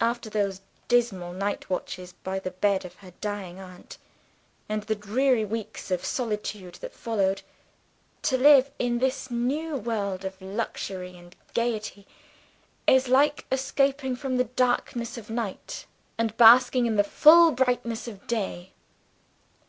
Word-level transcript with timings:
After 0.00 0.28
those 0.28 0.62
dismal 0.88 1.32
night 1.32 1.70
watches 1.70 2.12
by 2.24 2.40
the 2.40 2.50
bed 2.50 2.84
of 2.84 2.96
her 2.96 3.12
dying 3.20 3.60
aunt, 3.60 3.98
and 4.68 4.82
the 4.82 4.96
dreary 4.96 5.44
weeks 5.44 5.92
of 5.92 6.04
solitude 6.04 6.74
that 6.80 6.92
followed, 6.92 7.42
to 8.22 8.36
live 8.36 8.72
in 8.80 8.98
this 8.98 9.30
new 9.30 9.76
world 9.76 10.24
of 10.24 10.42
luxury 10.42 11.16
and 11.16 11.36
gayety 11.54 12.04
is 12.88 13.06
like 13.06 13.46
escaping 13.52 14.16
from 14.16 14.38
the 14.38 14.44
darkness 14.58 15.16
of 15.16 15.30
night, 15.30 15.86
and 16.18 16.36
basking 16.36 16.86
in 16.86 16.96
the 16.96 17.04
fall 17.04 17.52
brightn 17.52 17.92
ess 17.92 18.08
of 18.08 18.26
day. 18.26 18.72